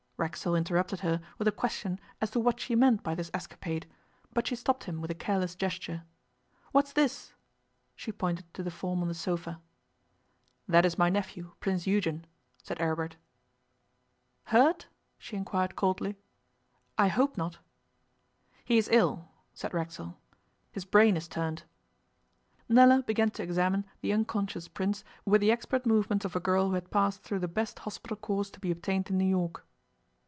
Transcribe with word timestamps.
Racksole 0.21 0.53
interrupted 0.53 0.99
her 0.99 1.19
with 1.39 1.47
a 1.47 1.51
question 1.51 1.99
as 2.21 2.29
to 2.29 2.39
what 2.39 2.59
she 2.59 2.75
meant 2.75 3.01
by 3.01 3.15
this 3.15 3.31
escapade, 3.33 3.87
but 4.31 4.45
she 4.45 4.55
stopped 4.55 4.83
him 4.83 5.01
with 5.01 5.09
a 5.09 5.15
careless 5.15 5.55
gesture. 5.55 6.03
'What's 6.71 6.93
this?' 6.93 7.33
She 7.95 8.11
pointed 8.11 8.45
to 8.53 8.61
the 8.61 8.69
form 8.69 9.01
on 9.01 9.07
the 9.07 9.15
sofa. 9.15 9.59
'That 10.67 10.85
is 10.85 10.99
my 10.99 11.09
nephew, 11.09 11.53
Prince 11.59 11.87
Eugen,' 11.87 12.27
said 12.61 12.79
Aribert. 12.79 13.15
'Hurt?' 14.43 14.85
she 15.17 15.35
inquired 15.35 15.75
coldly. 15.75 16.19
'I 16.99 17.07
hope 17.07 17.35
not.' 17.35 17.57
'He 18.63 18.77
is 18.77 18.89
ill,' 18.91 19.27
said 19.55 19.73
Racksole, 19.73 20.19
'his 20.71 20.85
brain 20.85 21.17
is 21.17 21.27
turned.' 21.27 21.63
Nella 22.69 23.01
began 23.01 23.31
to 23.31 23.41
examine 23.41 23.87
the 24.01 24.13
unconscious 24.13 24.67
Prince 24.67 25.03
with 25.25 25.41
the 25.41 25.51
expert 25.51 25.83
movements 25.87 26.25
of 26.25 26.35
a 26.35 26.39
girl 26.39 26.67
who 26.67 26.75
had 26.75 26.91
passed 26.91 27.23
through 27.23 27.39
the 27.39 27.47
best 27.47 27.79
hospital 27.79 28.15
course 28.17 28.51
to 28.51 28.59
be 28.59 28.69
obtained 28.69 29.09
in 29.09 29.17
New 29.17 29.25
York. 29.25 29.65